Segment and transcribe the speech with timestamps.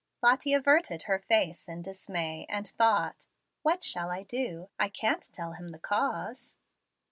[0.23, 3.27] Lottie averted her face in dismay, and thought,
[3.61, 4.67] "What shall I do?
[4.79, 6.57] I can't tell him the cause."